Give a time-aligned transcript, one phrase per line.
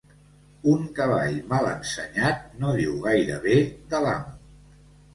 [0.71, 3.63] Un cavall mal ensenyat no diu gaire bé
[3.95, 4.39] de l'amo.